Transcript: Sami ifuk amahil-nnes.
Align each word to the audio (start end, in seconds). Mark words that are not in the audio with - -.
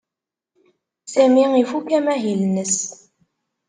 Sami 1.13 1.41
ifuk 1.61 1.87
amahil-nnes. 1.97 2.75